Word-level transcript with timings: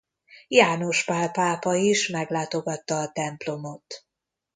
János 0.47 1.05
Pál 1.05 1.31
pápa 1.31 1.73
is 1.75 2.07
meglátogatta 2.07 2.99
a 2.99 3.11
templomot. 3.11 4.05